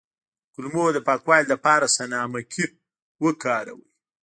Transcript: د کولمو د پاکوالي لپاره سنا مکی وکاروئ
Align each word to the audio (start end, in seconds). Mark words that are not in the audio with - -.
د 0.45 0.45
کولمو 0.53 0.85
د 0.95 0.99
پاکوالي 1.07 1.45
لپاره 1.53 1.85
سنا 1.95 2.21
مکی 2.33 2.65
وکاروئ 3.23 3.83